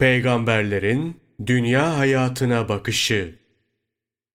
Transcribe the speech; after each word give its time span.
Peygamberlerin 0.00 1.20
dünya 1.46 1.98
hayatına 1.98 2.68
bakışı. 2.68 3.34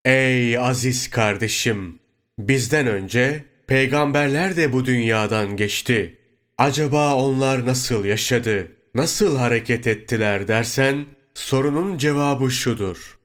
Ey 0.06 0.58
aziz 0.58 1.10
kardeşim! 1.10 2.00
Bizden 2.40 2.88
önce 2.88 3.46
peygamberler 3.67 4.57
de 4.57 4.73
bu 4.73 4.86
dünyadan 4.86 5.57
geçti. 5.57 6.17
Acaba 6.57 7.15
onlar 7.15 7.65
nasıl 7.65 8.05
yaşadı, 8.05 8.71
nasıl 8.96 9.38
hareket 9.38 9.88
ettiler 9.88 10.47
dersen, 10.47 11.05
sorunun 11.34 11.97
cevabı 11.97 12.52
şudur. 12.52 13.20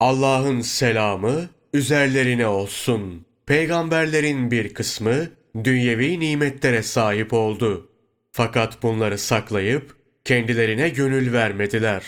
Allah'ın 0.00 0.60
selamı 0.60 1.48
üzerlerine 1.74 2.46
olsun. 2.46 3.26
Peygamberlerin 3.46 4.50
bir 4.50 4.74
kısmı 4.74 5.28
dünyevi 5.64 6.20
nimetlere 6.20 6.82
sahip 6.82 7.32
oldu. 7.32 7.90
Fakat 8.32 8.82
bunları 8.82 9.18
saklayıp 9.18 9.97
kendilerine 10.24 10.88
gönül 10.88 11.32
vermediler. 11.32 12.02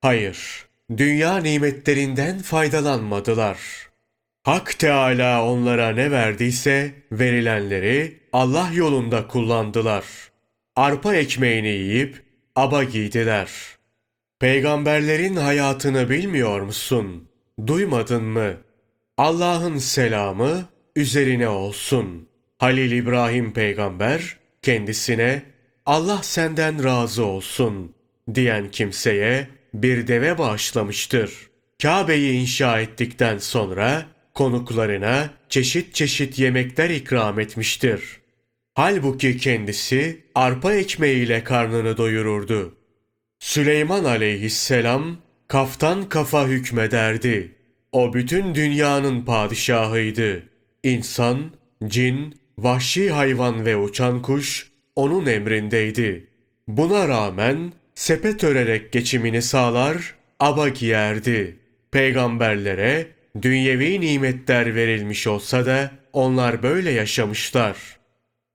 Hayır, 0.00 0.66
dünya 0.96 1.36
nimetlerinden 1.36 2.38
faydalanmadılar. 2.38 3.58
Hak 4.42 4.78
Teala 4.78 5.44
onlara 5.44 5.90
ne 5.90 6.10
verdiyse 6.10 6.94
verilenleri 7.12 8.18
Allah 8.32 8.70
yolunda 8.74 9.26
kullandılar. 9.26 10.04
Arpa 10.76 11.14
ekmeğini 11.14 11.68
yiyip 11.68 12.22
aba 12.56 12.84
giydiler. 12.84 13.50
Peygamberlerin 14.40 15.36
hayatını 15.36 16.10
bilmiyor 16.10 16.60
musun? 16.60 17.28
Duymadın 17.66 18.24
mı? 18.24 18.54
Allah'ın 19.16 19.78
selamı 19.78 20.68
üzerine 20.96 21.48
olsun. 21.48 22.28
Halil 22.58 22.92
İbrahim 22.92 23.52
peygamber 23.52 24.36
kendisine 24.62 25.42
Allah 25.88 26.22
senden 26.22 26.84
razı 26.84 27.24
olsun 27.24 27.94
diyen 28.34 28.70
kimseye 28.70 29.48
bir 29.74 30.06
deve 30.08 30.38
bağışlamıştır. 30.38 31.32
Kabe'yi 31.82 32.40
inşa 32.40 32.80
ettikten 32.80 33.38
sonra 33.38 34.06
konuklarına 34.34 35.30
çeşit 35.48 35.94
çeşit 35.94 36.38
yemekler 36.38 36.90
ikram 36.90 37.40
etmiştir. 37.40 38.02
Halbuki 38.74 39.36
kendisi 39.36 40.24
arpa 40.34 40.72
ekmeğiyle 40.72 41.44
karnını 41.44 41.96
doyururdu. 41.96 42.74
Süleyman 43.38 44.04
aleyhisselam 44.04 45.16
kaftan 45.48 46.08
kafa 46.08 46.46
hükmederdi. 46.46 47.56
O 47.92 48.14
bütün 48.14 48.54
dünyanın 48.54 49.24
padişahıydı. 49.24 50.42
İnsan, 50.82 51.50
cin, 51.86 52.40
vahşi 52.58 53.10
hayvan 53.10 53.66
ve 53.66 53.76
uçan 53.76 54.22
kuş 54.22 54.68
onun 54.98 55.26
emrindeydi. 55.26 56.26
Buna 56.68 57.08
rağmen 57.08 57.72
sepet 57.94 58.44
örerek 58.44 58.92
geçimini 58.92 59.42
sağlar, 59.42 60.14
aba 60.40 60.68
giyerdi. 60.68 61.56
Peygamberlere 61.90 63.06
dünyevi 63.42 64.00
nimetler 64.00 64.74
verilmiş 64.74 65.26
olsa 65.26 65.66
da 65.66 65.90
onlar 66.12 66.62
böyle 66.62 66.90
yaşamışlar. 66.90 67.76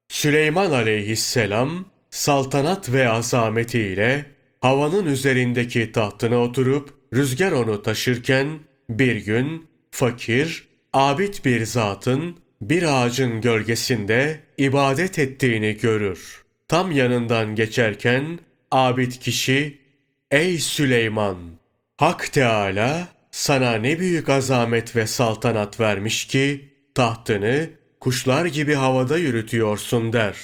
Süleyman 0.09 0.71
aleyhisselam 0.71 1.85
saltanat 2.09 2.91
ve 2.91 3.09
azametiyle 3.09 4.25
havanın 4.61 5.05
üzerindeki 5.05 5.91
tahtına 5.91 6.37
oturup 6.37 6.89
rüzgar 7.13 7.51
onu 7.51 7.81
taşırken 7.81 8.47
bir 8.89 9.15
gün 9.15 9.67
fakir, 9.91 10.67
abid 10.93 11.33
bir 11.45 11.65
zatın 11.65 12.42
bir 12.69 12.83
ağacın 12.83 13.41
gölgesinde 13.41 14.39
ibadet 14.57 15.19
ettiğini 15.19 15.77
görür. 15.77 16.43
Tam 16.67 16.91
yanından 16.91 17.55
geçerken 17.55 18.39
abid 18.71 19.11
kişi, 19.11 19.79
Ey 20.31 20.57
Süleyman! 20.57 21.37
Hak 21.97 22.33
Teala 22.33 23.07
sana 23.31 23.75
ne 23.75 23.99
büyük 23.99 24.29
azamet 24.29 24.95
ve 24.95 25.07
saltanat 25.07 25.79
vermiş 25.79 26.27
ki 26.27 26.69
tahtını 26.95 27.69
kuşlar 27.99 28.45
gibi 28.45 28.73
havada 28.73 29.17
yürütüyorsun 29.17 30.13
der. 30.13 30.37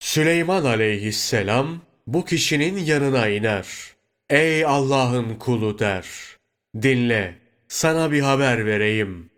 Süleyman 0.00 0.64
aleyhisselam 0.64 1.80
bu 2.06 2.24
kişinin 2.24 2.78
yanına 2.78 3.28
iner. 3.28 3.66
Ey 4.30 4.64
Allah'ın 4.64 5.34
kulu 5.34 5.78
der. 5.78 6.06
Dinle, 6.82 7.34
sana 7.68 8.12
bir 8.12 8.20
haber 8.20 8.66
vereyim. 8.66 9.30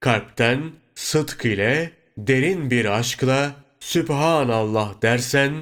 Kalpten 0.00 0.72
sıdk 0.98 1.44
ile 1.44 1.90
derin 2.16 2.70
bir 2.70 2.98
aşkla 2.98 3.54
Sübhanallah 3.80 5.02
dersen 5.02 5.52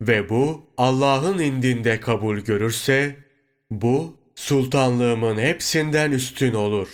ve 0.00 0.28
bu 0.28 0.66
Allah'ın 0.76 1.38
indinde 1.38 2.00
kabul 2.00 2.38
görürse, 2.38 3.16
bu 3.70 4.16
sultanlığımın 4.34 5.38
hepsinden 5.38 6.10
üstün 6.10 6.54
olur. 6.54 6.88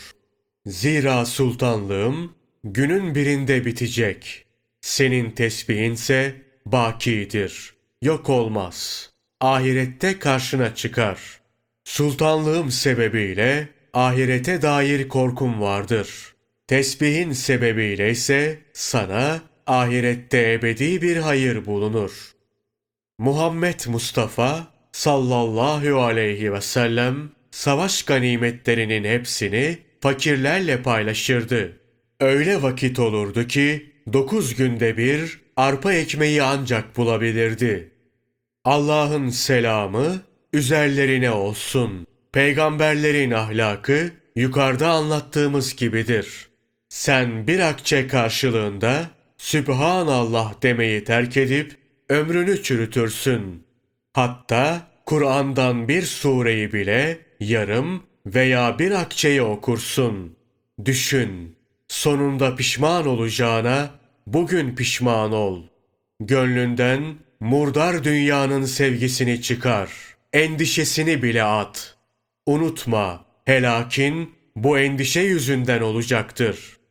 Zira 0.66 1.26
sultanlığım 1.26 2.34
günün 2.64 3.14
birinde 3.14 3.64
bitecek. 3.64 4.46
Senin 4.80 5.30
tesbihinse 5.30 6.34
bakidir, 6.66 7.74
yok 8.02 8.28
olmaz. 8.28 9.10
Ahirette 9.40 10.18
karşına 10.18 10.74
çıkar. 10.74 11.40
Sultanlığım 11.84 12.70
sebebiyle 12.70 13.68
ahirete 13.92 14.62
dair 14.62 15.08
korkum 15.08 15.60
vardır. 15.60 16.32
Tesbihin 16.72 17.32
sebebiyle 17.32 18.10
ise 18.10 18.58
sana 18.72 19.40
ahirette 19.66 20.52
ebedi 20.52 21.02
bir 21.02 21.16
hayır 21.16 21.66
bulunur. 21.66 22.32
Muhammed 23.18 23.80
Mustafa 23.86 24.66
sallallahu 24.92 26.02
aleyhi 26.02 26.52
ve 26.52 26.60
sellem 26.60 27.30
savaş 27.50 28.02
ganimetlerinin 28.02 29.04
hepsini 29.04 29.78
fakirlerle 30.00 30.82
paylaşırdı. 30.82 31.80
Öyle 32.20 32.62
vakit 32.62 32.98
olurdu 32.98 33.46
ki 33.46 33.92
dokuz 34.12 34.54
günde 34.54 34.96
bir 34.96 35.40
arpa 35.56 35.92
ekmeği 35.92 36.42
ancak 36.42 36.96
bulabilirdi. 36.96 37.90
Allah'ın 38.64 39.28
selamı 39.28 40.22
üzerlerine 40.52 41.30
olsun. 41.30 42.06
Peygamberlerin 42.32 43.30
ahlakı 43.30 44.10
yukarıda 44.36 44.90
anlattığımız 44.90 45.76
gibidir. 45.76 46.51
Sen 46.92 47.46
bir 47.46 47.58
akçe 47.58 48.06
karşılığında 48.06 49.10
Sübhanallah 49.36 50.62
demeyi 50.62 51.04
terk 51.04 51.36
edip 51.36 51.76
ömrünü 52.08 52.62
çürütürsün. 52.62 53.66
Hatta 54.12 54.82
Kur'an'dan 55.06 55.88
bir 55.88 56.02
sureyi 56.02 56.72
bile 56.72 57.18
yarım 57.40 58.02
veya 58.26 58.78
bir 58.78 58.90
akçeyi 58.90 59.42
okursun. 59.42 60.36
Düşün, 60.84 61.56
sonunda 61.88 62.56
pişman 62.56 63.06
olacağına 63.06 63.90
bugün 64.26 64.74
pişman 64.74 65.32
ol. 65.32 65.62
Gönlünden 66.20 67.14
murdar 67.40 68.04
dünyanın 68.04 68.64
sevgisini 68.64 69.42
çıkar. 69.42 69.90
Endişesini 70.32 71.22
bile 71.22 71.42
at. 71.42 71.96
Unutma, 72.46 73.24
helakin 73.44 74.34
bu 74.56 74.78
endişe 74.78 75.20
yüzünden 75.20 75.80
olacaktır. 75.80 76.81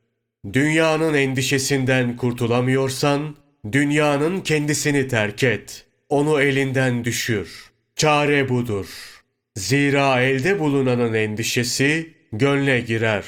Dünyanın 0.53 1.13
endişesinden 1.13 2.17
kurtulamıyorsan, 2.17 3.35
dünyanın 3.71 4.41
kendisini 4.41 5.07
terk 5.07 5.43
et. 5.43 5.85
Onu 6.09 6.41
elinden 6.41 7.05
düşür. 7.05 7.71
Çare 7.95 8.49
budur. 8.49 8.87
Zira 9.55 10.21
elde 10.21 10.59
bulunanın 10.59 11.13
endişesi 11.13 12.13
gönle 12.33 12.79
girer. 12.79 13.25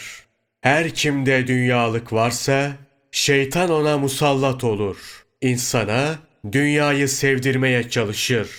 Her 0.62 0.90
kimde 0.90 1.47
dünyalık 1.47 2.13
varsa 2.13 2.72
şeytan 3.12 3.69
ona 3.69 3.97
musallat 3.97 4.63
olur. 4.63 5.25
İnsana 5.41 6.19
dünyayı 6.51 7.09
sevdirmeye 7.09 7.90
çalışır. 7.90 8.50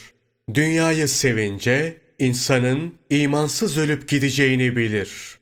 Dünyayı 0.55 1.09
sevince 1.09 1.97
insanın 2.19 2.95
imansız 3.11 3.79
ölüp 3.79 4.09
gideceğini 4.09 4.77
bilir. 4.77 5.39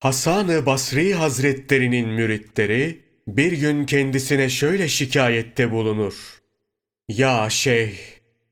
Hasan-ı 0.00 0.66
Basri 0.66 1.14
Hazretlerinin 1.14 2.08
müritleri 2.08 3.00
bir 3.28 3.52
gün 3.52 3.86
kendisine 3.86 4.48
şöyle 4.48 4.88
şikayette 4.88 5.72
bulunur. 5.72 6.42
Ya 7.08 7.50
şeyh, 7.50 7.96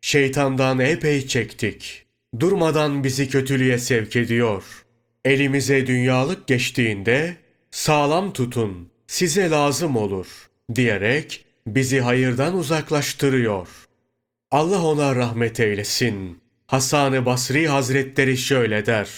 şeytandan 0.00 0.78
epey 0.78 1.26
çektik. 1.26 2.06
Durmadan 2.40 3.04
bizi 3.04 3.28
kötülüğe 3.28 3.78
sevk 3.78 4.16
ediyor. 4.16 4.64
Elimize 5.24 5.86
dünyalık 5.86 6.46
geçtiğinde 6.46 7.36
sağlam 7.70 8.32
tutun, 8.32 8.90
size 9.06 9.50
lazım 9.50 9.96
olur 9.96 10.26
diyerek 10.74 11.44
bizi 11.66 12.00
hayırdan 12.00 12.56
uzaklaştırıyor. 12.56 13.68
Allah 14.50 14.82
ona 14.86 15.16
rahmet 15.16 15.60
eylesin. 15.60 16.40
Hasan-ı 16.66 17.26
Basri 17.26 17.68
Hazretleri 17.68 18.36
şöyle 18.36 18.86
der. 18.86 19.08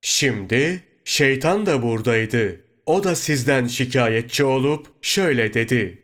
Şimdi 0.00 0.82
şeytan 1.04 1.66
da 1.66 1.82
buradaydı. 1.82 2.60
O 2.86 3.04
da 3.04 3.14
sizden 3.14 3.66
şikayetçi 3.66 4.44
olup 4.44 4.86
şöyle 5.02 5.54
dedi. 5.54 6.02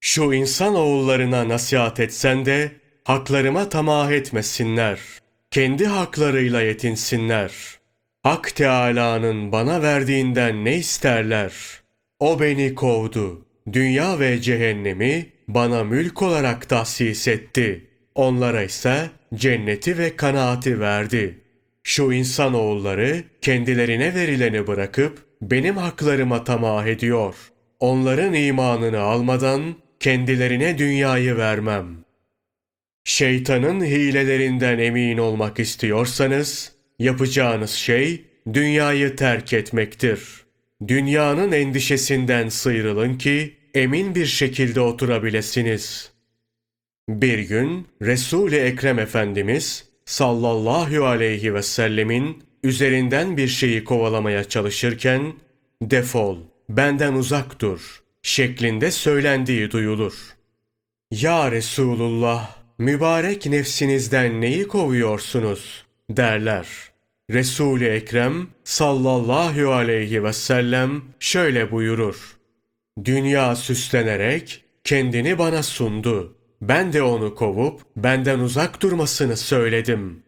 Şu 0.00 0.32
insan 0.32 0.74
oğullarına 0.74 1.48
nasihat 1.48 2.00
etsen 2.00 2.46
de 2.46 2.72
haklarıma 3.04 3.68
tamah 3.68 4.10
etmesinler. 4.10 5.00
kendi 5.50 5.86
haklarıyla 5.86 6.62
yetinsinler. 6.62 7.52
Hak 8.22 8.56
Teâlâ'nın 8.56 9.52
bana 9.52 9.82
verdiğinden 9.82 10.64
ne 10.64 10.76
isterler? 10.76 11.52
O 12.20 12.40
beni 12.40 12.74
kovdu. 12.74 13.46
Dünya 13.72 14.20
ve 14.20 14.40
cehennemi 14.40 15.26
bana 15.48 15.84
mülk 15.84 16.22
olarak 16.22 16.68
tahsis 16.68 17.28
etti. 17.28 17.86
Onlara 18.14 18.62
ise 18.62 19.10
cenneti 19.34 19.98
ve 19.98 20.16
kanaati 20.16 20.80
verdi. 20.80 21.38
Şu 21.82 22.12
insanoğulları 22.12 23.24
kendilerine 23.42 24.14
verileni 24.14 24.66
bırakıp 24.66 25.26
benim 25.42 25.76
haklarıma 25.76 26.44
tamah 26.44 26.86
ediyor. 26.86 27.34
Onların 27.80 28.34
imanını 28.34 29.00
almadan 29.00 29.74
kendilerine 30.00 30.78
dünyayı 30.78 31.36
vermem. 31.36 32.04
Şeytanın 33.04 33.84
hilelerinden 33.84 34.78
emin 34.78 35.18
olmak 35.18 35.60
istiyorsanız 35.60 36.72
yapacağınız 36.98 37.70
şey 37.70 38.24
dünyayı 38.52 39.16
terk 39.16 39.52
etmektir. 39.52 40.20
Dünyanın 40.88 41.52
endişesinden 41.52 42.48
sıyrılın 42.48 43.18
ki 43.18 43.56
emin 43.74 44.14
bir 44.14 44.26
şekilde 44.26 44.80
oturabilesiniz. 44.80 46.10
Bir 47.08 47.38
gün 47.38 47.86
Resul-i 48.02 48.56
Ekrem 48.56 48.98
Efendimiz 48.98 49.89
sallallahu 50.10 51.06
aleyhi 51.06 51.54
ve 51.54 51.62
sellemin 51.62 52.42
üzerinden 52.62 53.36
bir 53.36 53.48
şeyi 53.48 53.84
kovalamaya 53.84 54.44
çalışırken 54.44 55.32
defol, 55.82 56.38
benden 56.68 57.14
uzak 57.14 57.60
dur 57.60 58.02
şeklinde 58.22 58.90
söylendiği 58.90 59.70
duyulur. 59.70 60.14
Ya 61.10 61.52
Resulullah, 61.52 62.56
mübarek 62.78 63.46
nefsinizden 63.46 64.40
neyi 64.40 64.68
kovuyorsunuz 64.68 65.84
derler. 66.10 66.66
Resul-i 67.30 67.86
Ekrem 67.86 68.46
sallallahu 68.64 69.72
aleyhi 69.72 70.24
ve 70.24 70.32
sellem 70.32 71.02
şöyle 71.20 71.70
buyurur. 71.70 72.36
Dünya 73.04 73.56
süslenerek 73.56 74.64
kendini 74.84 75.38
bana 75.38 75.62
sundu. 75.62 76.39
Ben 76.60 76.92
de 76.92 77.02
onu 77.02 77.34
kovup 77.34 77.80
benden 77.96 78.38
uzak 78.38 78.82
durmasını 78.82 79.36
söyledim. 79.36 80.22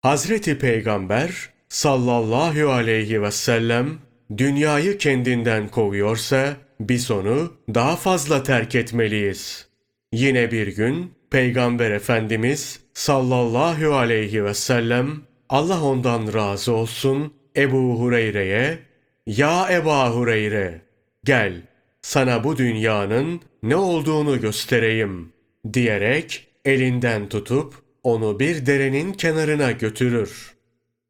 Hazreti 0.00 0.58
Peygamber 0.58 1.50
sallallahu 1.68 2.70
aleyhi 2.70 3.22
ve 3.22 3.30
sellem 3.30 3.98
dünyayı 4.38 4.98
kendinden 4.98 5.68
kovuyorsa 5.68 6.56
biz 6.80 7.10
onu 7.10 7.52
daha 7.74 7.96
fazla 7.96 8.42
terk 8.42 8.74
etmeliyiz. 8.74 9.68
Yine 10.12 10.50
bir 10.50 10.66
gün 10.66 11.14
Peygamber 11.30 11.90
Efendimiz 11.90 12.80
sallallahu 12.94 13.94
aleyhi 13.94 14.44
ve 14.44 14.54
sellem 14.54 15.22
Allah 15.48 15.82
ondan 15.82 16.34
razı 16.34 16.72
olsun 16.72 17.34
Ebu 17.56 18.00
Hureyre'ye 18.00 18.78
Ya 19.26 19.68
Eba 19.70 20.10
Hureyre 20.10 20.80
gel 21.24 21.62
sana 22.02 22.44
bu 22.44 22.56
dünyanın 22.56 23.40
ne 23.62 23.76
olduğunu 23.76 24.40
göstereyim 24.40 25.32
diyerek 25.72 26.46
elinden 26.64 27.28
tutup 27.28 27.74
onu 28.02 28.40
bir 28.40 28.66
derenin 28.66 29.12
kenarına 29.12 29.72
götürür. 29.72 30.54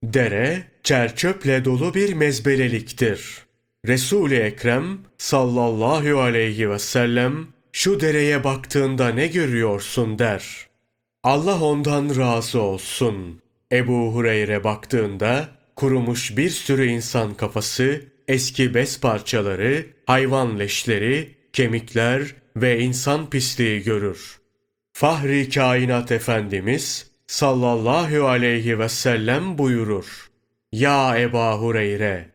Dere 0.03 0.63
çerçöple 0.83 1.65
dolu 1.65 1.95
bir 1.95 2.15
mezbeleliktir. 2.15 3.43
Resul-i 3.87 4.35
Ekrem 4.35 4.99
sallallahu 5.19 6.21
aleyhi 6.21 6.71
ve 6.71 6.79
sellem 6.79 7.47
şu 7.73 8.01
dereye 8.01 8.45
baktığında 8.45 9.09
ne 9.09 9.27
görüyorsun 9.27 10.19
der. 10.19 10.67
Allah 11.23 11.61
ondan 11.61 12.17
razı 12.17 12.61
olsun. 12.61 13.43
Ebu 13.73 14.15
Hureyre 14.15 14.65
baktığında 14.65 15.49
kurumuş 15.77 16.37
bir 16.37 16.51
sürü 16.51 16.87
insan 16.87 17.35
kafası, 17.35 18.05
eski 18.29 18.75
bez 18.75 19.01
parçaları, 19.01 19.87
hayvan 20.07 20.59
leşleri, 20.59 21.35
kemikler 21.53 22.35
ve 22.57 22.81
insan 22.81 23.31
pisliği 23.31 23.83
görür. 23.83 24.39
Fahri 24.93 25.49
kainat 25.49 26.13
Efendimiz 26.13 27.11
sallallahu 27.27 28.27
aleyhi 28.27 28.79
ve 28.79 28.89
sellem 28.89 29.59
buyurur. 29.59 30.31
Ya 30.73 31.19
Eba 31.19 31.59
Hureyre! 31.59 32.33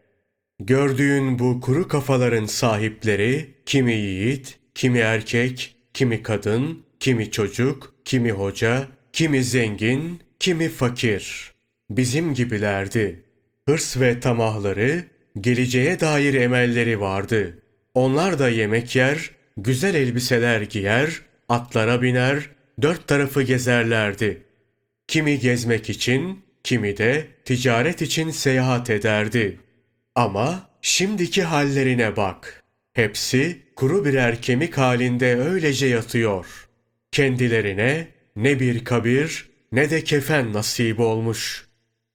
Gördüğün 0.60 1.40
bu 1.40 1.62
kuru 1.62 1.88
kafaların 1.88 2.46
sahipleri 2.46 3.56
kimi 3.66 3.94
yiğit, 3.94 4.60
kimi 4.76 5.00
erkek, 5.00 5.76
kimi 5.94 6.24
kadın, 6.24 6.84
kimi 7.00 7.32
çocuk, 7.32 7.96
kimi 8.06 8.32
hoca, 8.32 8.88
kimi 9.14 9.44
zengin, 9.44 10.22
kimi 10.40 10.70
fakir. 10.70 11.54
Bizim 11.90 12.34
gibilerdi. 12.34 13.24
Hırs 13.70 14.00
ve 14.00 14.20
tamahları, 14.20 15.04
geleceğe 15.42 16.00
dair 16.00 16.34
emelleri 16.34 17.00
vardı. 17.00 17.58
Onlar 17.94 18.40
da 18.40 18.50
yemek 18.50 18.96
yer, 18.96 19.32
güzel 19.58 19.96
elbiseler 19.96 20.62
giyer, 20.62 21.22
atlara 21.50 22.02
biner, 22.02 22.50
dört 22.82 23.08
tarafı 23.08 23.42
gezerlerdi. 23.42 24.44
Kimi 25.08 25.40
gezmek 25.40 25.90
için, 25.90 26.44
kimi 26.64 26.98
de 26.98 27.28
ticaret 27.46 28.02
için 28.02 28.30
seyahat 28.30 28.90
ederdi. 28.90 29.60
Ama 30.16 30.70
şimdiki 30.82 31.44
hallerine 31.44 32.16
bak. 32.16 32.64
Hepsi 32.94 33.62
kuru 33.76 34.06
birer 34.06 34.42
kemik 34.42 34.78
halinde 34.78 35.36
öylece 35.36 35.88
yatıyor. 35.88 36.68
Kendilerine 37.12 38.08
ne 38.36 38.60
bir 38.60 38.86
kabir 38.86 39.50
ne 39.72 39.90
de 39.90 40.04
kefen 40.04 40.54
nasip 40.54 41.00
olmuş. 41.00 41.68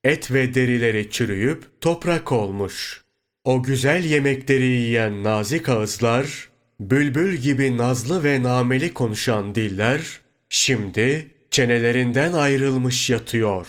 Et 0.04 0.32
ve 0.32 0.54
derileri 0.54 1.10
çürüyüp 1.10 1.80
toprak 1.80 2.32
olmuş. 2.32 3.01
O 3.44 3.62
güzel 3.62 4.04
yemekleri 4.04 4.64
yiyen 4.64 5.24
nazik 5.24 5.68
ağızlar, 5.68 6.48
bülbül 6.80 7.36
gibi 7.36 7.76
nazlı 7.76 8.24
ve 8.24 8.42
nameli 8.42 8.94
konuşan 8.94 9.54
diller, 9.54 10.20
şimdi 10.48 11.30
çenelerinden 11.50 12.32
ayrılmış 12.32 13.10
yatıyor. 13.10 13.66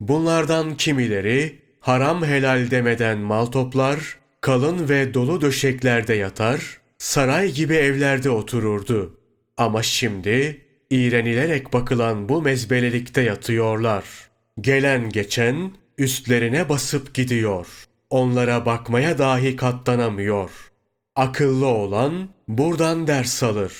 Bunlardan 0.00 0.76
kimileri 0.76 1.58
haram 1.80 2.24
helal 2.24 2.70
demeden 2.70 3.18
mal 3.18 3.46
toplar, 3.46 4.18
kalın 4.40 4.88
ve 4.88 5.14
dolu 5.14 5.40
döşeklerde 5.40 6.14
yatar, 6.14 6.78
saray 6.98 7.52
gibi 7.52 7.74
evlerde 7.74 8.30
otururdu. 8.30 9.18
Ama 9.56 9.82
şimdi 9.82 10.60
iğrenilerek 10.90 11.72
bakılan 11.72 12.28
bu 12.28 12.42
mezbelelikte 12.42 13.20
yatıyorlar. 13.20 14.04
Gelen 14.60 15.10
geçen 15.10 15.72
üstlerine 15.98 16.68
basıp 16.68 17.14
gidiyor. 17.14 17.87
Onlara 18.10 18.66
bakmaya 18.66 19.18
dahi 19.18 19.56
katlanamıyor. 19.56 20.50
Akıllı 21.16 21.66
olan 21.66 22.28
buradan 22.48 23.06
ders 23.06 23.42
alır. 23.42 23.72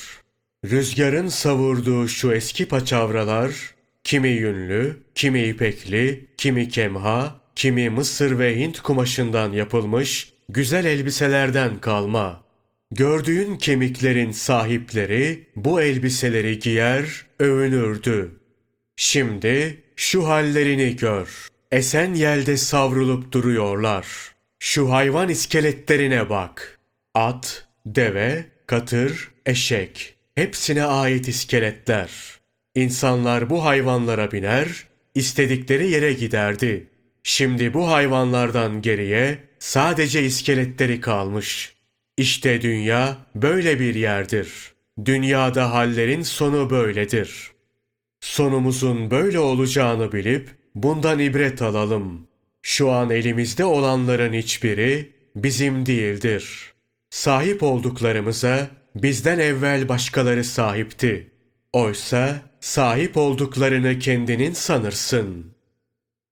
Rüzgarın 0.64 1.28
savurduğu 1.28 2.08
şu 2.08 2.32
eski 2.32 2.68
paçavralar, 2.68 3.74
kimi 4.04 4.28
yünlü, 4.28 5.02
kimi 5.14 5.42
ipekli, 5.42 6.28
kimi 6.36 6.68
kemha, 6.68 7.40
kimi 7.54 7.90
Mısır 7.90 8.38
ve 8.38 8.56
Hint 8.56 8.80
kumaşından 8.80 9.52
yapılmış 9.52 10.32
güzel 10.48 10.84
elbiselerden 10.84 11.80
kalma. 11.80 12.44
Gördüğün 12.90 13.56
kemiklerin 13.56 14.30
sahipleri 14.30 15.46
bu 15.56 15.80
elbiseleri 15.80 16.58
giyer, 16.58 17.26
övünürdü. 17.38 18.30
Şimdi 18.96 19.82
şu 19.96 20.28
hallerini 20.28 20.96
gör. 20.96 21.48
Esen 21.72 22.14
yelde 22.14 22.56
savrulup 22.56 23.32
duruyorlar. 23.32 24.06
Şu 24.58 24.92
hayvan 24.92 25.28
iskeletlerine 25.28 26.30
bak. 26.30 26.78
At, 27.14 27.68
deve, 27.86 28.44
katır, 28.66 29.30
eşek. 29.46 30.14
Hepsine 30.34 30.84
ait 30.84 31.28
iskeletler. 31.28 32.10
İnsanlar 32.74 33.50
bu 33.50 33.64
hayvanlara 33.64 34.32
biner, 34.32 34.86
istedikleri 35.14 35.90
yere 35.90 36.12
giderdi. 36.12 36.86
Şimdi 37.22 37.74
bu 37.74 37.90
hayvanlardan 37.90 38.82
geriye 38.82 39.38
sadece 39.58 40.22
iskeletleri 40.22 41.00
kalmış. 41.00 41.74
İşte 42.16 42.62
dünya 42.62 43.16
böyle 43.34 43.80
bir 43.80 43.94
yerdir. 43.94 44.72
Dünyada 45.04 45.72
hallerin 45.72 46.22
sonu 46.22 46.70
böyledir. 46.70 47.50
Sonumuzun 48.20 49.10
böyle 49.10 49.38
olacağını 49.38 50.12
bilip 50.12 50.57
bundan 50.74 51.18
ibret 51.18 51.62
alalım. 51.62 52.28
Şu 52.62 52.90
an 52.90 53.10
elimizde 53.10 53.64
olanların 53.64 54.32
hiçbiri 54.32 55.12
bizim 55.36 55.86
değildir. 55.86 56.72
Sahip 57.10 57.62
olduklarımıza 57.62 58.68
bizden 58.94 59.38
evvel 59.38 59.88
başkaları 59.88 60.44
sahipti. 60.44 61.30
Oysa 61.72 62.42
sahip 62.60 63.16
olduklarını 63.16 63.98
kendinin 63.98 64.52
sanırsın. 64.52 65.54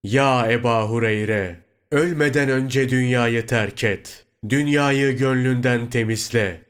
Ya 0.05 0.53
Eba 0.53 0.89
Hureyre! 0.89 1.67
Ölmeden 1.93 2.49
önce 2.49 2.89
dünyayı 2.89 3.47
terk 3.47 3.85
et. 3.85 4.27
Dünyayı 4.49 5.17
gönlünden 5.17 5.91
temizle. 5.91 6.61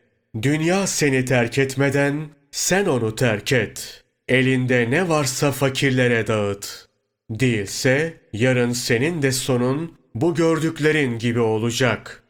Dünya 0.42 0.86
seni 0.86 1.24
terk 1.24 1.58
etmeden 1.58 2.28
sen 2.50 2.86
onu 2.86 3.14
terk 3.14 3.52
et. 3.52 4.04
Elinde 4.28 4.90
ne 4.90 5.08
varsa 5.08 5.52
fakirlere 5.52 6.26
dağıt. 6.26 6.86
Değilse 7.30 8.20
yarın 8.32 8.72
senin 8.72 9.22
de 9.22 9.32
sonun 9.32 9.98
bu 10.14 10.34
gördüklerin 10.34 11.18
gibi 11.18 11.40
olacak. 11.40 12.22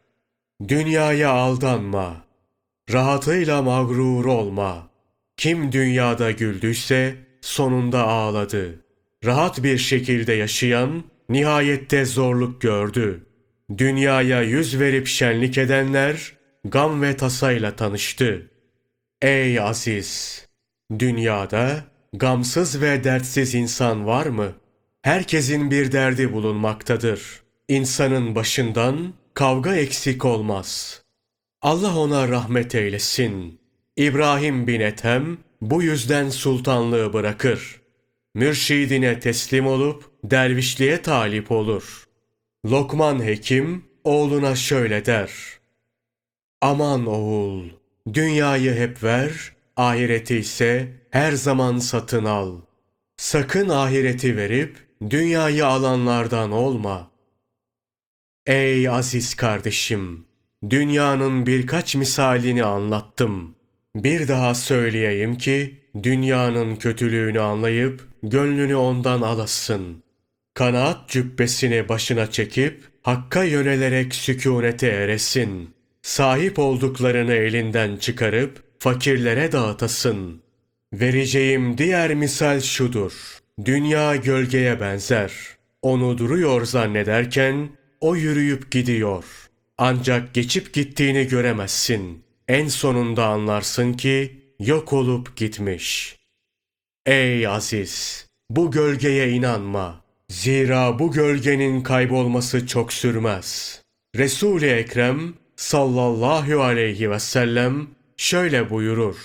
Dünyaya 0.69 1.31
aldanma. 1.31 2.25
Rahatıyla 2.93 3.63
mağrur 3.63 4.25
olma. 4.25 4.91
Kim 5.37 5.73
dünyada 5.73 6.31
güldüyse 6.31 7.17
sonunda 7.41 8.07
ağladı. 8.07 8.85
Rahat 9.25 9.63
bir 9.63 9.79
şekilde 9.79 10.33
yaşayan 10.33 11.05
nihayette 11.29 12.05
zorluk 12.05 12.61
gördü. 12.61 13.27
Dünyaya 13.79 14.43
yüz 14.43 14.81
verip 14.81 15.07
şenlik 15.07 15.59
edenler 15.59 16.33
gam 16.65 17.03
ve 17.03 17.17
tasayla 17.17 17.77
tanıştı. 17.77 18.51
Ey 19.23 19.61
aziz! 19.61 20.47
Dünyada 20.99 21.85
gamsız 22.13 22.83
ve 22.83 23.05
dertsiz 23.05 23.55
insan 23.55 24.07
var 24.07 24.27
mı? 24.27 24.53
Herkesin 25.07 25.71
bir 25.71 25.93
derdi 25.93 26.33
bulunmaktadır. 26.33 27.43
İnsanın 27.69 28.35
başından 28.35 29.15
kavga 29.35 29.77
eksik 29.77 30.25
olmaz. 30.25 31.03
Allah 31.63 31.99
ona 31.99 32.29
rahmet 32.29 32.75
eylesin. 32.75 33.61
İbrahim 33.97 34.67
bin 34.67 34.81
Ethem 34.81 35.39
bu 35.61 35.83
yüzden 35.83 36.31
sultanlığı 36.31 37.13
bırakır. 37.13 37.81
Mürşidine 38.35 39.21
teslim 39.21 39.67
olup 39.67 40.11
dervişliğe 40.25 41.03
talip 41.03 41.51
olur. 41.53 42.05
Lokman 42.71 43.25
Hekim 43.25 43.85
oğluna 44.05 44.55
şöyle 44.57 45.07
der. 45.07 45.31
Aman 46.61 47.07
oğul, 47.07 47.65
dünyayı 48.13 48.75
hep 48.75 49.03
ver, 49.03 49.53
ahireti 49.77 50.37
ise 50.37 50.89
her 51.11 51.33
zaman 51.33 51.79
satın 51.79 52.25
al. 52.25 52.61
Sakın 53.17 53.69
ahireti 53.69 54.37
verip 54.37 54.86
dünyayı 55.11 55.67
alanlardan 55.67 56.53
olma. 56.53 57.11
Ey 58.47 58.89
aziz 58.89 59.35
kardeşim, 59.35 60.27
dünyanın 60.71 61.47
birkaç 61.47 61.95
misalini 61.95 62.65
anlattım. 62.65 63.55
Bir 63.95 64.29
daha 64.29 64.55
söyleyeyim 64.55 65.39
ki 65.39 65.81
dünyanın 66.03 66.77
kötülüğünü 66.77 67.41
anlayıp 67.41 68.09
gönlünü 68.23 68.77
ondan 68.77 69.23
alasın. 69.23 70.03
Kanaat 70.55 71.09
cübbesini 71.09 71.89
başına 71.89 72.31
çekip 72.31 72.85
hakka 73.03 73.45
yönelerek 73.45 74.15
sükunete 74.15 74.87
eresin. 74.87 75.75
Sahip 76.03 76.59
olduklarını 76.59 77.35
elinden 77.35 77.97
çıkarıp 77.97 78.63
fakirlere 78.79 79.53
dağıtasın. 79.53 80.43
Vereceğim 80.93 81.79
diğer 81.79 82.15
misal 82.15 82.61
şudur. 82.61 83.13
Dünya 83.65 84.17
gölgeye 84.17 84.81
benzer. 84.81 85.33
Onu 85.83 86.19
duruyor 86.19 86.65
zannederken 86.65 87.69
o 88.01 88.17
yürüyüp 88.17 88.71
gidiyor. 88.71 89.25
Ancak 89.79 90.35
geçip 90.35 90.73
gittiğini 90.73 91.27
göremezsin. 91.27 92.25
En 92.49 92.69
sonunda 92.69 93.27
anlarsın 93.27 93.93
ki 93.93 94.43
yok 94.61 94.93
olup 94.93 95.37
gitmiş. 95.37 96.17
Ey 97.07 97.47
aziz! 97.47 98.27
Bu 98.51 98.71
gölgeye 98.71 99.31
inanma. 99.31 100.05
Zira 100.29 100.99
bu 100.99 101.13
gölgenin 101.13 101.83
kaybolması 101.83 102.67
çok 102.67 102.93
sürmez. 102.93 103.83
Resul-i 104.17 104.67
Ekrem 104.67 105.35
sallallahu 105.57 106.63
aleyhi 106.63 107.11
ve 107.11 107.19
sellem 107.19 107.89
şöyle 108.17 108.71
buyurur. 108.71 109.17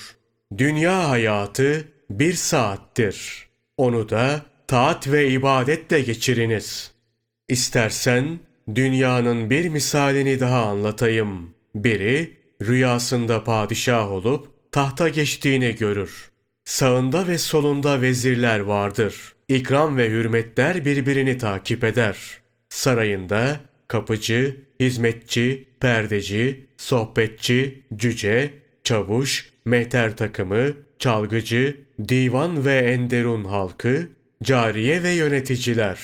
Dünya 0.58 1.10
hayatı 1.10 1.88
bir 2.10 2.34
saattir. 2.34 3.51
Onu 3.82 4.10
da 4.10 4.42
taat 4.68 5.08
ve 5.08 5.30
ibadetle 5.30 6.02
geçiriniz. 6.02 6.92
İstersen 7.50 8.40
dünyanın 8.76 9.50
bir 9.50 9.70
misalini 9.70 10.40
daha 10.40 10.66
anlatayım. 10.66 11.50
Biri 11.76 12.38
rüyasında 12.62 13.44
padişah 13.44 14.12
olup 14.12 14.48
tahta 14.72 15.10
geçtiğini 15.10 15.76
görür. 15.76 16.32
Sağında 16.66 17.28
ve 17.28 17.38
solunda 17.38 18.02
vezirler 18.02 18.60
vardır. 18.60 19.36
İkram 19.48 19.98
ve 19.98 20.10
hürmetler 20.10 20.86
birbirini 20.86 21.38
takip 21.38 21.84
eder. 21.84 22.18
Sarayında 22.70 23.60
kapıcı, 23.88 24.58
hizmetçi, 24.80 25.68
perdeci, 25.80 26.66
sohbetçi, 26.78 27.82
cüce, 27.96 28.54
çavuş, 28.84 29.50
mehter 29.66 30.18
takımı, 30.18 30.74
çalgıcı, 31.02 31.78
divan 32.10 32.66
ve 32.66 32.78
enderun 32.78 33.46
halkı, 33.46 34.08
cariye 34.44 35.04
ve 35.04 35.12
yöneticiler. 35.12 36.00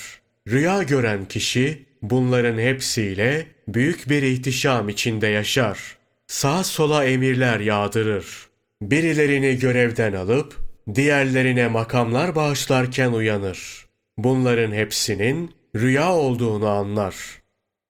Rüya 0.48 0.84
gören 0.84 1.25
kişi 1.25 1.86
bunların 2.01 2.58
hepsiyle 2.58 3.48
büyük 3.68 4.10
bir 4.10 4.24
ihtişam 4.24 4.89
içinde 4.89 5.27
yaşar. 5.27 5.98
Sağa 6.27 6.63
sola 6.63 7.06
emirler 7.06 7.60
yağdırır. 7.60 8.48
Birilerini 8.82 9.60
görevden 9.60 10.13
alıp 10.13 10.58
diğerlerine 10.96 11.68
makamlar 11.68 12.36
bağışlarken 12.36 13.12
uyanır. 13.12 13.86
Bunların 14.18 14.72
hepsinin 14.72 15.51
rüya 15.75 16.13
olduğunu 16.13 16.68
anlar. 16.68 17.16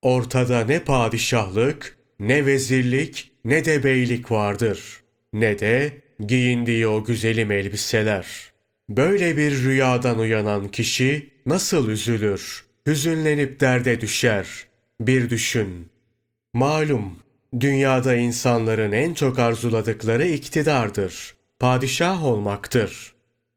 Ortada 0.01 0.65
ne 0.65 0.79
padişahlık, 0.79 1.97
ne 2.19 2.45
vezirlik, 2.45 3.31
ne 3.45 3.65
de 3.65 3.83
beylik 3.83 4.31
vardır. 4.31 5.01
Ne 5.33 5.59
de 5.59 6.06
giyindiği 6.19 6.87
o 6.87 7.03
güzelim 7.03 7.51
elbiseler. 7.51 8.27
Böyle 8.89 9.37
bir 9.37 9.63
rüyadan 9.63 10.19
uyanan 10.19 10.67
kişi 10.67 11.29
nasıl 11.45 11.89
üzülür, 11.89 12.65
hüzünlenip 12.87 13.59
derde 13.59 14.01
düşer. 14.01 14.47
Bir 15.01 15.29
düşün. 15.29 15.89
Malum, 16.53 17.17
dünyada 17.59 18.15
insanların 18.15 18.91
en 18.91 19.13
çok 19.13 19.39
arzuladıkları 19.39 20.27
iktidardır. 20.27 21.35
Padişah 21.59 22.25
olmaktır. 22.25 23.13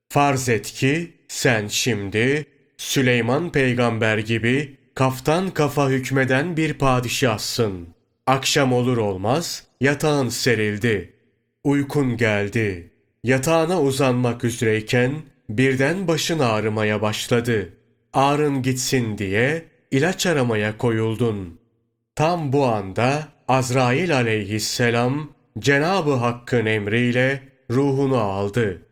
Farz 0.08 0.48
et 0.48 0.66
ki 0.66 1.12
sen 1.28 1.68
şimdi 1.68 2.46
Süleyman 2.76 3.52
peygamber 3.52 4.18
gibi 4.18 4.76
kaftan 4.94 5.50
kafa 5.50 5.88
hükmeden 5.88 6.56
bir 6.56 6.74
padişahsın. 6.74 7.88
Akşam 8.26 8.72
olur 8.72 8.96
olmaz 8.96 9.64
yatağın 9.80 10.28
serildi. 10.28 11.09
Uykun 11.64 12.16
geldi. 12.16 12.90
Yatağına 13.24 13.82
uzanmak 13.82 14.44
üzereyken 14.44 15.12
birden 15.48 16.08
başın 16.08 16.38
ağrımaya 16.38 17.02
başladı. 17.02 17.68
Ağrın 18.12 18.62
gitsin 18.62 19.18
diye 19.18 19.64
ilaç 19.90 20.26
aramaya 20.26 20.78
koyuldun. 20.78 21.60
Tam 22.14 22.52
bu 22.52 22.66
anda 22.66 23.28
Azrail 23.48 24.16
aleyhisselam 24.16 25.32
Cenabı 25.58 26.12
Hakk'ın 26.12 26.66
emriyle 26.66 27.42
ruhunu 27.70 28.16
aldı. 28.16 28.82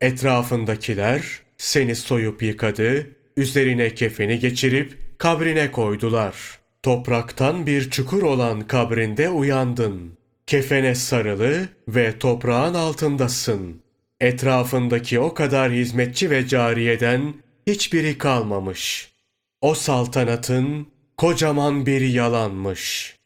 Etrafındakiler 0.00 1.22
seni 1.58 1.96
soyup 1.96 2.42
yıkadı, 2.42 3.06
üzerine 3.36 3.94
kefeni 3.94 4.38
geçirip 4.38 5.18
kabrine 5.18 5.70
koydular. 5.70 6.58
Topraktan 6.82 7.66
bir 7.66 7.90
çukur 7.90 8.22
olan 8.22 8.60
kabrinde 8.60 9.28
uyandın. 9.28 10.17
Kefene 10.48 10.94
sarılı 10.94 11.68
ve 11.88 12.18
toprağın 12.18 12.74
altındasın. 12.74 13.82
Etrafındaki 14.20 15.20
o 15.20 15.34
kadar 15.34 15.72
hizmetçi 15.72 16.30
ve 16.30 16.46
cariyeden 16.46 17.34
hiçbiri 17.66 18.18
kalmamış. 18.18 19.12
O 19.60 19.74
saltanatın 19.74 20.86
kocaman 21.16 21.86
bir 21.86 22.00
yalanmış. 22.00 23.16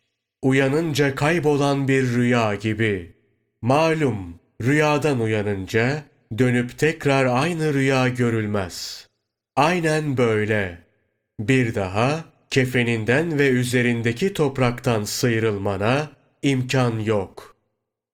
Uyanınca 0.43 1.15
kaybolan 1.15 1.89
bir 1.89 2.03
rüya 2.03 2.55
gibi. 2.55 3.13
Malum 3.61 4.41
rüyadan 4.63 5.21
uyanınca 5.21 6.03
dönüp 6.39 6.79
tekrar 6.79 7.27
aynı 7.27 7.75
rüya 7.75 8.09
görülmez. 8.09 9.07
Aynen 9.57 10.17
böyle. 10.17 10.79
Bir 11.41 11.75
daha 11.75 12.25
kefeninden 12.51 13.39
ve 13.39 13.49
üzerindeki 13.49 14.35
topraktan 14.35 15.05
sıyrılmana 15.05 16.22
imkan 16.43 16.99
yok. 16.99 17.57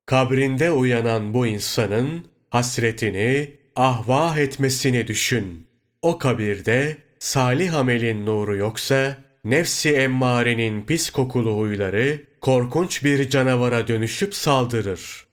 Kabrinde 0.06 0.70
uyanan 0.70 1.34
bu 1.34 1.46
insanın 1.46 2.24
hasretini, 2.50 3.54
ahvah 3.76 4.38
etmesini 4.38 5.06
düşün. 5.06 5.66
O 6.02 6.18
kabirde 6.18 6.96
salih 7.18 7.74
amelin 7.74 8.26
nuru 8.26 8.56
yoksa, 8.56 9.18
nefsi 9.44 9.90
emmarenin 9.90 10.82
pis 10.82 11.10
kokulu 11.10 11.58
huyları 11.58 12.22
korkunç 12.40 13.04
bir 13.04 13.30
canavara 13.30 13.88
dönüşüp 13.88 14.34
saldırır. 14.34 15.26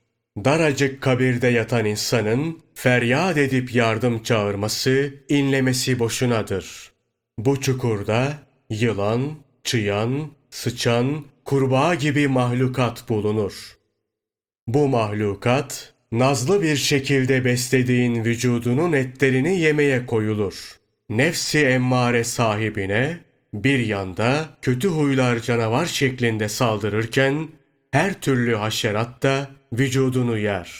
Daracık 0.46 1.02
kabirde 1.02 1.48
yatan 1.48 1.86
insanın 1.86 2.60
feryat 2.74 3.38
edip 3.38 3.76
yardım 3.76 4.24
çağırması, 4.24 5.14
inlemesi 5.30 6.00
boşunadır. 6.00 6.92
Bu 7.38 7.62
çukurda 7.62 8.34
yılan, 8.70 9.36
çıyan, 9.64 10.32
sıçan, 10.56 11.26
kurbağa 11.46 11.96
gibi 11.96 12.28
mahlukat 12.28 13.10
bulunur. 13.10 13.78
Bu 14.68 14.88
mahlukat, 14.88 15.94
nazlı 16.12 16.62
bir 16.62 16.76
şekilde 16.76 17.46
beslediğin 17.46 18.26
vücudunun 18.26 18.94
etlerini 18.94 19.60
yemeye 19.60 20.06
koyulur. 20.06 20.80
Nefsi 21.10 21.66
emmare 21.66 22.24
sahibine 22.24 23.18
bir 23.54 23.80
yanda 23.80 24.50
kötü 24.62 24.88
huylar 24.88 25.40
canavar 25.40 25.86
şeklinde 25.86 26.50
saldırırken 26.50 27.48
her 27.92 28.22
türlü 28.22 28.56
haşerat 28.56 29.24
da 29.24 29.50
vücudunu 29.74 30.38
yer. 30.38 30.72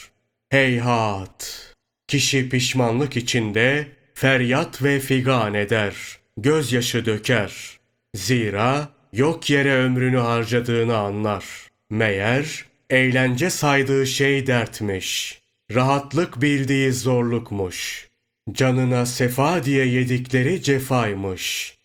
Heyhat! 0.50 1.74
Kişi 2.08 2.50
pişmanlık 2.50 3.18
içinde 3.18 3.88
feryat 4.14 4.84
ve 4.84 5.00
figan 5.00 5.54
eder, 5.54 5.96
gözyaşı 6.38 7.06
döker. 7.06 7.80
Zira 8.16 8.95
yok 9.18 9.50
yere 9.50 9.74
ömrünü 9.74 10.18
harcadığını 10.18 10.98
anlar. 10.98 11.46
Meğer 11.90 12.66
eğlence 12.90 13.50
saydığı 13.50 14.08
şey 14.08 14.48
dertmiş. 14.48 15.42
Rahatlık 15.74 16.42
bildiği 16.42 16.94
zorlukmuş. 16.94 18.10
Canına 18.52 19.06
sefa 19.06 19.64
diye 19.64 19.86
yedikleri 19.86 20.64
cefaymış. 20.64 21.78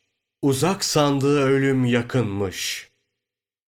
Uzak 0.43 0.85
sandığı 0.85 1.43
ölüm 1.43 1.85
yakınmış. 1.85 2.89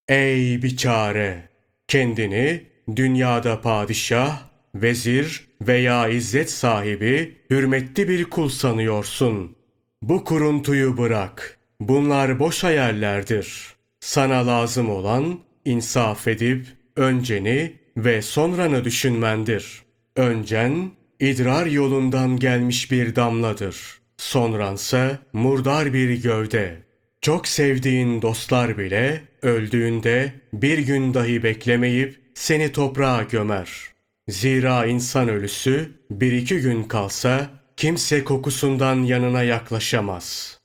Ey 0.09 0.62
biçare! 0.62 1.49
Kendini 1.88 2.66
dünyada 2.97 3.61
padişah, 3.61 4.42
vezir 4.75 5.47
veya 5.62 6.09
izzet 6.09 6.50
sahibi, 6.50 7.37
hürmetli 7.50 8.09
bir 8.09 8.25
kul 8.25 8.49
sanıyorsun. 8.49 9.57
Bu 10.02 10.25
kuruntuyu 10.25 10.99
bırak. 10.99 11.59
Bunlar 11.89 12.39
boş 12.39 12.65
hayallerdir. 12.65 13.75
Sana 14.01 14.47
lazım 14.47 14.91
olan 14.91 15.39
insaf 15.65 16.29
edip 16.29 16.67
önceni 16.97 17.73
ve 17.97 18.23
sonranı 18.23 18.85
düşünmendir. 18.85 19.83
Öncen 20.17 20.91
idrar 21.21 21.67
yolundan 21.67 22.37
gelmiş 22.37 22.91
bir 22.91 23.17
damladır. 23.17 23.77
Sonransa 24.17 25.19
murdar 25.33 25.93
bir 25.93 26.23
gövde. 26.23 26.77
Çok 27.21 27.49
sevdiğin 27.49 28.23
dostlar 28.23 28.79
bile 28.79 29.23
öldüğünde 29.43 30.33
bir 30.53 30.79
gün 30.79 31.15
dahi 31.15 31.43
beklemeyip 31.43 32.21
seni 32.35 32.73
toprağa 32.73 33.23
gömer. 33.23 33.71
Zira 34.29 34.87
insan 34.87 35.29
ölüsü 35.29 35.91
bir 36.11 36.33
iki 36.33 36.61
gün 36.61 36.83
kalsa 36.83 37.51
kimse 37.77 38.25
kokusundan 38.25 39.03
yanına 39.03 39.43
yaklaşamaz. 39.43 40.62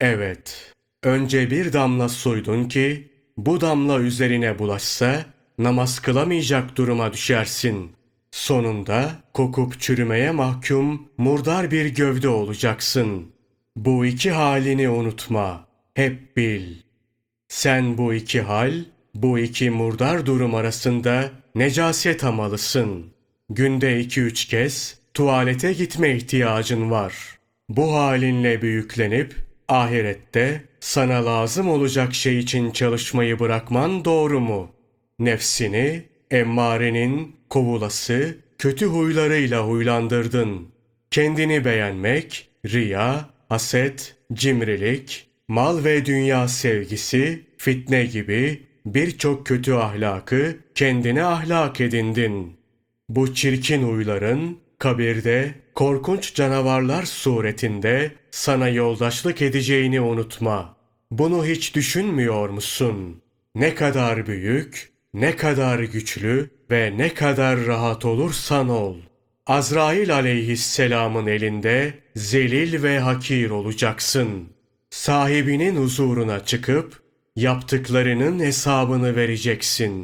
Evet, 0.00 0.72
önce 1.02 1.50
bir 1.50 1.72
damla 1.72 2.08
suydun 2.08 2.64
ki 2.64 3.08
bu 3.36 3.60
damla 3.60 4.00
üzerine 4.00 4.58
bulaşsa 4.58 5.24
namaz 5.58 5.98
kılamayacak 5.98 6.76
duruma 6.76 7.12
düşersin. 7.12 7.92
Sonunda 8.30 9.10
kokup 9.34 9.80
çürümeye 9.80 10.30
mahkum 10.30 11.08
murdar 11.18 11.70
bir 11.70 11.86
gövde 11.86 12.28
olacaksın. 12.28 13.32
Bu 13.76 14.06
iki 14.06 14.30
halini 14.30 14.88
unutma, 14.88 15.66
hep 15.94 16.36
bil. 16.36 16.76
Sen 17.48 17.98
bu 17.98 18.14
iki 18.14 18.40
hal, 18.40 18.84
bu 19.14 19.38
iki 19.38 19.70
murdar 19.70 20.26
durum 20.26 20.54
arasında 20.54 21.30
necaset 21.54 22.22
hamalısın. 22.22 23.06
Günde 23.50 24.00
iki 24.00 24.20
üç 24.20 24.44
kez 24.44 24.98
tuvalete 25.14 25.72
gitme 25.72 26.16
ihtiyacın 26.16 26.90
var. 26.90 27.38
Bu 27.68 27.94
halinle 27.94 28.62
büyüklenip 28.62 29.43
ahirette 29.68 30.64
sana 30.80 31.26
lazım 31.26 31.68
olacak 31.68 32.14
şey 32.14 32.38
için 32.38 32.70
çalışmayı 32.70 33.38
bırakman 33.38 34.04
doğru 34.04 34.40
mu? 34.40 34.70
Nefsini 35.18 36.02
emmarenin 36.30 37.36
kovulası 37.50 38.36
kötü 38.58 38.86
huylarıyla 38.86 39.66
huylandırdın. 39.66 40.68
Kendini 41.10 41.64
beğenmek, 41.64 42.48
riya, 42.66 43.30
haset, 43.48 44.16
cimrilik, 44.32 45.26
mal 45.48 45.84
ve 45.84 46.06
dünya 46.06 46.48
sevgisi, 46.48 47.42
fitne 47.58 48.04
gibi 48.04 48.62
birçok 48.86 49.46
kötü 49.46 49.72
ahlakı 49.72 50.56
kendine 50.74 51.24
ahlak 51.24 51.80
edindin. 51.80 52.56
Bu 53.08 53.34
çirkin 53.34 53.82
huyların 53.82 54.58
kabirde 54.78 55.54
korkunç 55.74 56.34
canavarlar 56.34 57.02
suretinde 57.02 58.12
sana 58.30 58.68
yoldaşlık 58.68 59.42
edeceğini 59.42 60.00
unutma. 60.00 60.76
Bunu 61.10 61.46
hiç 61.46 61.74
düşünmüyor 61.74 62.48
musun? 62.48 63.22
Ne 63.54 63.74
kadar 63.74 64.26
büyük, 64.26 64.92
ne 65.14 65.36
kadar 65.36 65.78
güçlü 65.78 66.50
ve 66.70 66.92
ne 66.96 67.14
kadar 67.14 67.66
rahat 67.66 68.04
olursan 68.04 68.68
ol. 68.68 68.96
Azrail 69.46 70.14
aleyhisselamın 70.14 71.26
elinde 71.26 71.94
zelil 72.16 72.82
ve 72.82 72.98
hakir 72.98 73.50
olacaksın. 73.50 74.48
Sahibinin 74.90 75.76
huzuruna 75.76 76.44
çıkıp 76.44 77.02
yaptıklarının 77.36 78.40
hesabını 78.40 79.16
vereceksin. 79.16 79.94